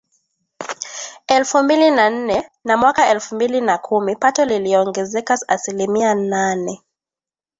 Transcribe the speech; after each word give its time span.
elfu 1.27 1.63
mbili 1.63 1.91
na 1.91 2.09
nne 2.09 2.49
na 2.63 2.77
mwaka 2.77 3.09
elfu 3.09 3.35
mbili 3.35 3.61
na 3.61 3.77
kumi 3.77 4.15
pato 4.15 4.45
liliongezeka 4.45 5.37
asilimia 5.47 6.15
nane 6.15 6.81